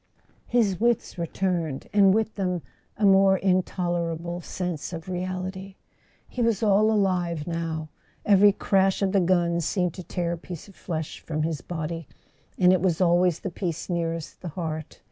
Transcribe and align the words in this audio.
His 0.47 0.79
wits 0.79 1.19
returned, 1.19 1.87
and 1.93 2.11
with 2.11 2.33
them 2.33 2.63
a 2.97 3.05
more 3.05 3.37
intolerable 3.37 4.41
sense 4.41 4.93
of 4.93 5.07
reality. 5.09 5.75
He 6.27 6.41
was 6.41 6.63
all 6.63 6.91
alive 6.91 7.45
now. 7.45 7.89
Every 8.25 8.51
crash 8.51 9.03
of 9.03 9.11
the 9.11 9.19
guns 9.19 9.63
seemed 9.63 9.93
to 9.93 10.03
tear 10.03 10.31
a 10.31 10.37
piece 10.39 10.67
of 10.67 10.73
flesh 10.75 11.19
from 11.19 11.43
his 11.43 11.61
body; 11.61 12.07
and 12.57 12.73
it 12.73 12.81
was 12.81 12.99
always 12.99 13.41
the 13.41 13.51
piece 13.51 13.91
nearest 13.91 14.41
the 14.41 14.47
heart. 14.47 14.99